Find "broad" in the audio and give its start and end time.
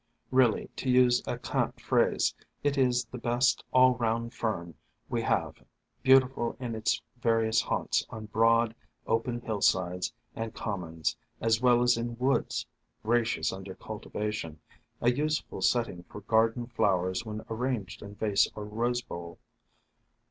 8.25-8.73